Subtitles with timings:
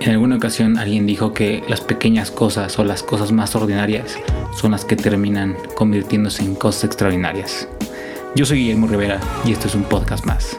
[0.00, 4.16] En alguna ocasión alguien dijo que las pequeñas cosas o las cosas más ordinarias
[4.56, 7.68] son las que terminan convirtiéndose en cosas extraordinarias.
[8.34, 10.58] Yo soy Guillermo Rivera y esto es un podcast más.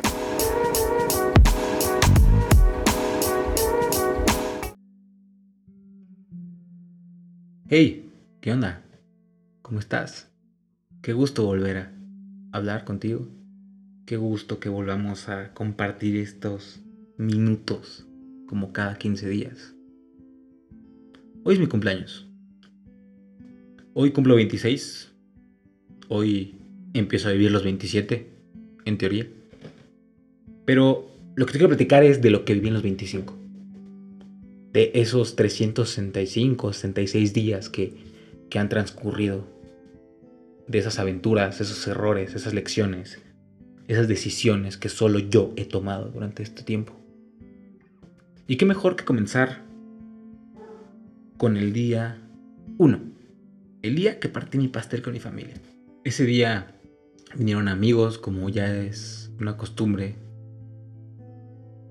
[7.68, 8.12] Hey,
[8.42, 8.84] ¿qué onda?
[9.64, 10.30] ¿Cómo estás?
[11.02, 11.92] Qué gusto volver a
[12.52, 13.28] hablar contigo.
[14.06, 16.82] Qué gusto que volvamos a compartir estos
[17.18, 18.06] minutos
[18.52, 19.74] como cada 15 días.
[21.46, 22.28] Hoy es mi cumpleaños.
[23.94, 25.10] Hoy cumplo 26.
[26.10, 26.56] Hoy
[26.94, 28.28] empiezo a vivir los 27,
[28.84, 29.26] en teoría.
[30.66, 33.34] Pero lo que te quiero platicar es de lo que viví en los 25.
[34.74, 37.94] De esos 365, 66 días que,
[38.50, 39.48] que han transcurrido.
[40.68, 43.18] De esas aventuras, esos errores, esas lecciones,
[43.88, 47.01] esas decisiones que solo yo he tomado durante este tiempo.
[48.48, 49.62] Y qué mejor que comenzar
[51.38, 52.18] con el día
[52.78, 53.00] 1.
[53.82, 55.54] El día que partí mi pastel con mi familia.
[56.04, 56.76] Ese día
[57.36, 60.16] vinieron amigos, como ya es una costumbre.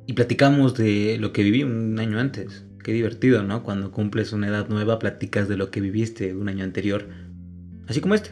[0.07, 2.65] Y platicamos de lo que viví un año antes.
[2.83, 3.63] Qué divertido, ¿no?
[3.63, 7.09] Cuando cumples una edad nueva, platicas de lo que viviste un año anterior.
[7.87, 8.31] Así como este.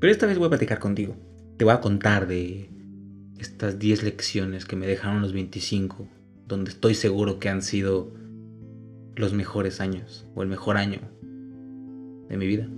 [0.00, 1.16] Pero esta vez voy a platicar contigo.
[1.58, 2.70] Te voy a contar de
[3.38, 6.08] estas 10 lecciones que me dejaron los 25
[6.46, 8.12] donde estoy seguro que han sido
[9.16, 11.00] los mejores años o el mejor año
[12.28, 12.68] de mi vida.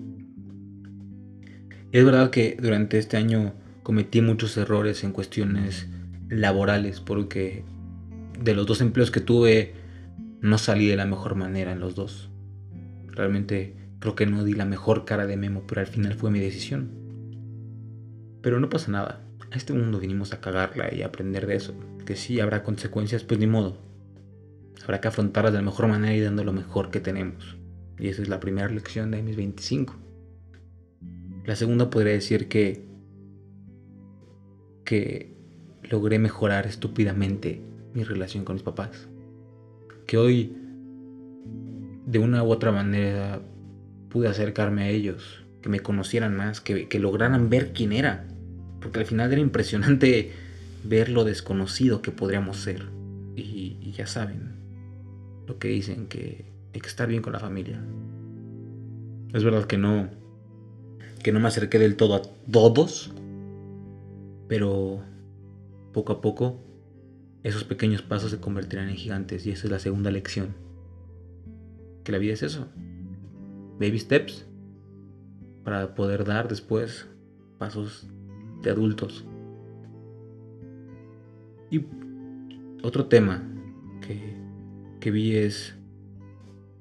[1.92, 5.88] Es verdad que durante este año cometí muchos errores en cuestiones
[6.28, 7.64] laborales porque
[8.42, 9.74] de los dos empleos que tuve
[10.40, 12.30] no salí de la mejor manera en los dos.
[13.08, 16.38] Realmente creo que no di la mejor cara de Memo, pero al final fue mi
[16.38, 16.90] decisión.
[18.42, 19.24] Pero no pasa nada.
[19.50, 21.74] A este mundo vinimos a cagarla y a aprender de eso
[22.08, 23.76] que sí habrá consecuencias, pues ni modo.
[24.82, 27.58] Habrá que afrontarlas de la mejor manera y dando lo mejor que tenemos.
[27.98, 29.94] Y esa es la primera lección de mis 25.
[31.44, 32.88] La segunda podría decir que
[34.86, 35.34] que
[35.82, 37.60] logré mejorar estúpidamente
[37.92, 39.06] mi relación con mis papás.
[40.06, 40.56] Que hoy
[42.06, 43.42] de una u otra manera
[44.08, 48.26] pude acercarme a ellos, que me conocieran más, que, que lograran ver quién era.
[48.80, 50.47] Porque al final era impresionante
[50.84, 52.86] ver lo desconocido que podríamos ser.
[53.36, 54.56] Y, ya saben
[55.46, 57.80] lo que dicen, que hay que estar bien con la familia.
[59.32, 60.08] Es verdad que no,
[61.22, 63.12] que no me acerqué del todo a todos,
[64.46, 65.02] pero
[65.92, 66.60] poco a poco
[67.42, 70.54] esos pequeños pasos se convertirán en gigantes y esa es la segunda lección.
[72.04, 72.66] Que la vida es eso.
[73.80, 74.46] Baby steps
[75.64, 77.06] para poder dar después
[77.58, 78.06] pasos
[78.62, 79.24] de adultos.
[81.70, 81.84] Y
[82.82, 83.42] otro tema
[84.00, 84.34] que,
[85.00, 85.74] que vi es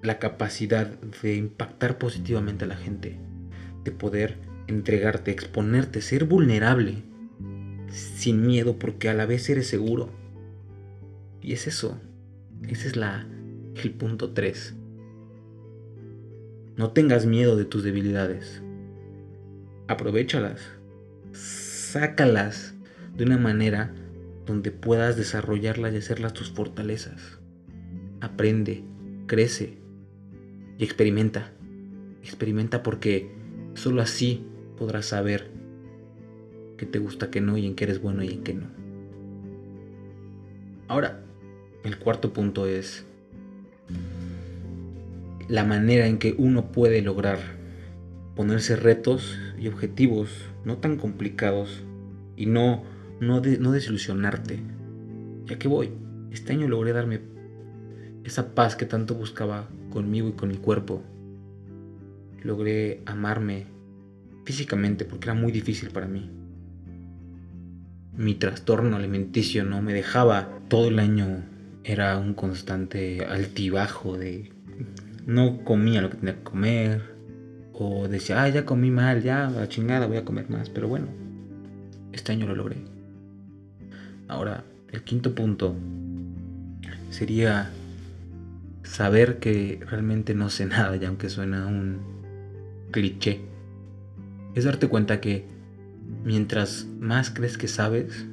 [0.02, 0.88] la capacidad
[1.22, 3.18] de impactar positivamente a la gente,
[3.84, 4.38] de poder
[4.68, 7.04] entregarte, exponerte, ser vulnerable,
[7.90, 10.10] sin miedo, porque a la vez eres seguro.
[11.42, 12.00] Y es eso,
[12.68, 13.28] ese es la,
[13.76, 14.76] el punto 3.
[16.76, 18.62] No tengas miedo de tus debilidades.
[19.88, 20.62] Aprovechalas.
[21.32, 22.76] Sácalas
[23.16, 23.94] de una manera
[24.48, 27.38] donde puedas desarrollarlas y hacerlas tus fortalezas.
[28.22, 28.84] Aprende,
[29.28, 29.78] crece
[30.80, 31.52] y experimenta.
[32.24, 33.30] Experimenta porque
[33.76, 34.46] solo así
[34.78, 35.52] podrás saber
[36.78, 38.68] qué te gusta, qué no y en qué eres bueno y en qué no.
[40.88, 41.22] Ahora,
[41.84, 43.06] el cuarto punto es
[45.50, 47.40] la manera en que uno puede lograr
[48.36, 50.30] ponerse retos y objetivos
[50.64, 51.84] no tan complicados
[52.36, 52.84] y no
[53.20, 54.60] no, no desilusionarte.
[55.46, 55.92] Ya que voy,
[56.32, 57.22] este año logré darme
[58.24, 61.02] esa paz que tanto buscaba conmigo y con mi cuerpo.
[62.44, 63.68] Logré amarme
[64.44, 66.30] físicamente porque era muy difícil para mí.
[68.16, 71.44] Mi trastorno alimenticio no me dejaba todo el año.
[71.84, 74.52] Era un constante altibajo de
[75.26, 77.02] no comía lo que tenía que comer.
[77.74, 80.70] O decía, ah, ya comí mal, ya, chingada, voy a comer más.
[80.70, 81.08] Pero bueno,
[82.12, 82.97] este año lo logré.
[84.28, 85.76] Ahora, el quinto punto
[87.10, 87.70] sería
[88.84, 92.00] saber que realmente no sé nada, y aunque suena un
[92.92, 93.42] cliché,
[94.56, 95.46] es darte cuenta que
[96.24, 98.26] mientras más crees que sabes,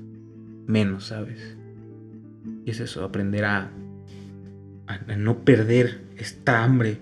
[0.66, 1.56] menos sabes.
[2.64, 3.70] Y es eso, aprender a,
[5.16, 6.98] no perder esta hambre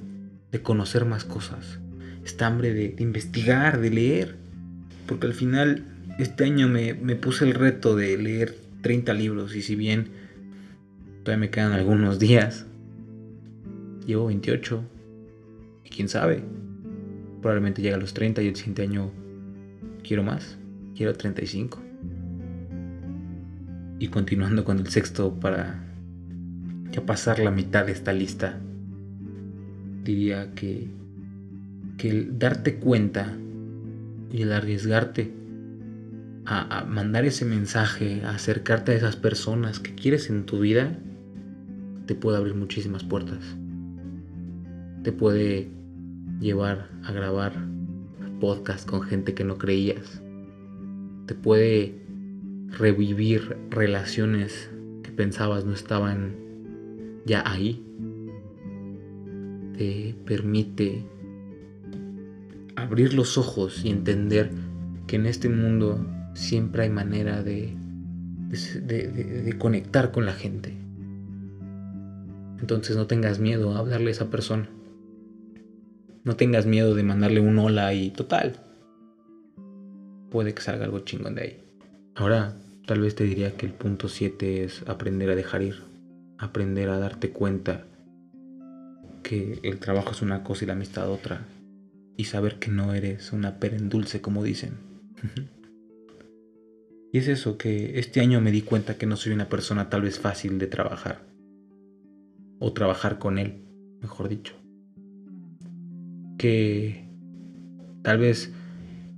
[0.50, 1.78] de conocer más cosas,
[2.24, 4.36] esta hambre de, investigar, de leer.
[5.06, 5.84] Porque al final
[6.18, 10.08] este año me, me puse el reto de leer 30 libros y si bien
[11.22, 12.66] todavía me quedan algunos días,
[14.06, 14.82] llevo 28
[15.84, 16.42] y quién sabe,
[17.40, 19.10] probablemente llegue a los 30 y el siguiente año
[20.02, 20.58] quiero más,
[20.96, 21.80] quiero 35.
[23.98, 25.84] Y continuando con el sexto para
[26.90, 28.58] ya pasar la mitad de esta lista,
[30.02, 30.88] diría que,
[31.96, 33.36] que el darte cuenta
[34.32, 35.41] y el arriesgarte
[36.44, 40.98] a, mandar ese mensaje, a acercarte a esas personas que quieres en tu vida,
[42.06, 43.38] te puede abrir muchísimas puertas.
[45.02, 45.70] Te puede
[46.40, 47.52] llevar a grabar
[48.40, 50.20] podcast con gente que no creías.
[51.26, 52.02] Te puede
[52.78, 54.70] revivir relaciones
[55.02, 56.34] que pensabas no estaban
[57.24, 57.86] ya ahí.
[59.78, 61.04] Te permite
[62.74, 64.50] abrir los ojos y entender
[65.06, 66.04] que en este mundo
[66.34, 67.76] siempre hay manera de,
[68.52, 70.74] de, conectar con la gente.
[72.60, 74.68] Entonces no tengas miedo a hablarle a esa persona.
[76.24, 78.60] No tengas miedo de mandarle un hola y total.
[80.30, 81.60] Puede que salga algo chingón de ahí.
[82.14, 82.56] Ahora,
[82.86, 85.82] tal vez te diría que el punto 7 es aprender a dejar ir.
[86.38, 87.84] Aprender a darte cuenta
[89.22, 91.46] que el trabajo es una cosa y la amistad otra.
[92.16, 94.74] Y saber que no eres una perendulce como dicen.
[97.12, 100.02] y es eso, que este año me di cuenta que no soy una persona tal
[100.02, 101.26] vez fácil de trabajar.
[102.58, 103.62] O trabajar con él,
[104.00, 104.62] mejor dicho
[106.42, 107.04] que
[108.02, 108.52] tal vez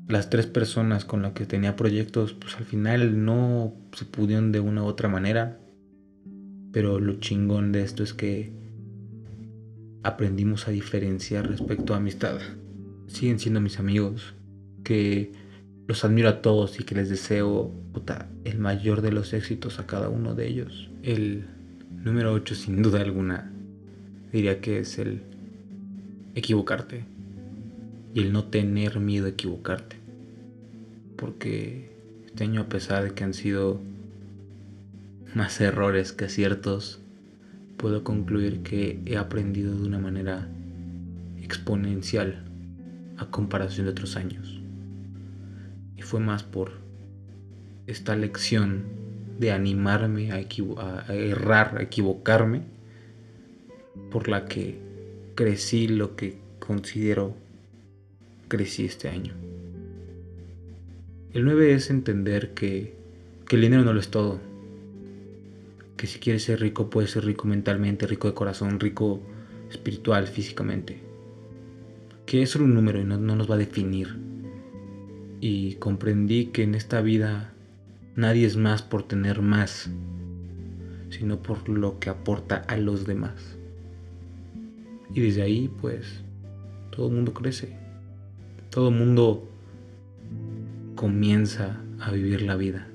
[0.09, 4.61] las tres personas con las que tenía proyectos, pues al final no se pudieron de
[4.61, 5.59] una u otra manera.
[6.71, 8.53] Pero lo chingón de esto es que
[10.03, 12.39] aprendimos a diferenciar respecto a amistad.
[13.07, 14.35] Siguen siendo mis amigos,
[14.83, 15.33] que
[15.87, 17.71] los admiro a todos y que les deseo
[18.45, 20.89] el mayor de los éxitos a cada uno de ellos.
[21.03, 21.45] El
[22.03, 23.51] número 8 sin duda alguna
[24.33, 25.23] diría que es el
[26.35, 27.05] equivocarte
[28.15, 29.97] y el no tener miedo a equivocarte.
[31.17, 31.91] Porque
[32.27, 33.81] este año a pesar de que han sido
[35.35, 37.01] más errores que aciertos,
[37.77, 40.49] puedo concluir que he aprendido de una manera
[41.43, 42.45] exponencial
[43.19, 44.64] a comparación de otros años.
[46.05, 46.73] Fue más por
[47.87, 48.85] esta lección
[49.39, 52.63] de animarme a, a, errar, a equivocarme,
[54.11, 54.79] por la que
[55.35, 57.35] crecí lo que considero
[58.49, 59.35] crecí este año.
[61.33, 62.95] El 9 es entender que,
[63.49, 64.41] que el dinero no lo es todo.
[65.97, 69.21] Que si quieres ser rico, puedes ser rico mentalmente, rico de corazón, rico
[69.71, 71.01] espiritual, físicamente.
[72.27, 74.34] Que es solo un número y no, no nos va a definir.
[75.47, 77.53] Y comprendí que en esta vida
[78.17, 79.91] nadie es más por tener más,
[81.11, 83.59] sino por lo que aporta a los demás.
[85.13, 86.23] Y desde ahí, pues,
[86.91, 87.77] todo el mundo crece.
[88.71, 89.47] Todo el mundo
[90.95, 92.87] comienza a vivir la vida.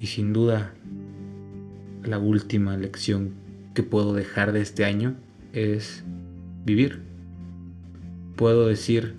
[0.00, 0.74] Y sin duda,
[2.02, 3.34] la última lección
[3.72, 5.14] que puedo dejar de este año
[5.52, 6.02] es
[6.64, 7.02] vivir.
[8.34, 9.14] Puedo decir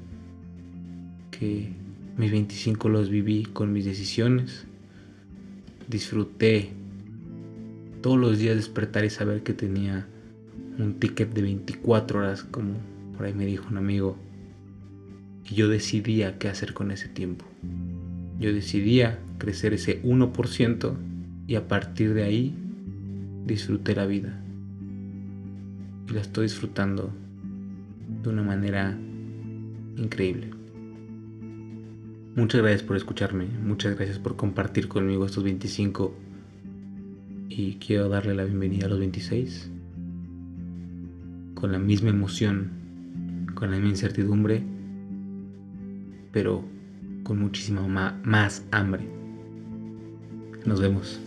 [1.38, 1.70] que
[2.18, 4.66] mis 25 los viví con mis decisiones.
[5.88, 6.72] Disfruté
[8.02, 10.08] todos los días despertar y saber que tenía
[10.80, 12.74] un ticket de 24 horas, como
[13.16, 14.18] por ahí me dijo un amigo
[15.50, 17.46] y yo decidía qué hacer con ese tiempo.
[18.40, 20.94] Yo decidía crecer ese 1%
[21.48, 22.56] y a partir de ahí
[23.46, 24.40] disfruté la vida.
[26.10, 27.12] Y la estoy disfrutando
[28.24, 28.98] de una manera
[29.98, 30.57] increíble.
[32.38, 36.14] Muchas gracias por escucharme, muchas gracias por compartir conmigo estos 25
[37.50, 39.72] y quiero darle la bienvenida a los 26
[41.56, 44.62] con la misma emoción, con la misma incertidumbre
[46.32, 46.64] pero
[47.24, 49.10] con muchísima más hambre.
[50.64, 51.27] Nos vemos.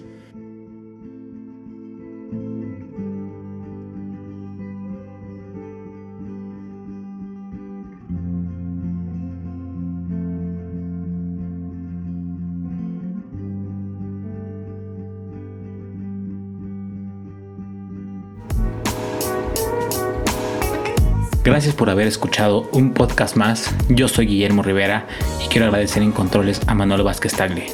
[21.42, 23.74] Gracias por haber escuchado un podcast más.
[23.88, 25.06] Yo soy Guillermo Rivera
[25.42, 27.66] y quiero agradecer en controles a Manuel Vázquez Tagle.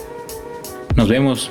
[0.94, 1.50] Nos vemos.